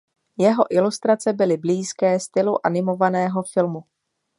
[0.37, 3.83] Jeho ilustrace byly blízké stylu animovaného filmu.